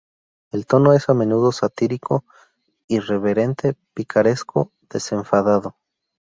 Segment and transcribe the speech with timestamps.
[0.49, 2.25] El tono es a menudo satírico,
[2.87, 5.75] irreverente, picaresco, desenfadado.